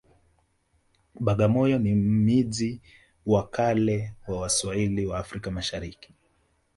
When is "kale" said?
3.47-4.13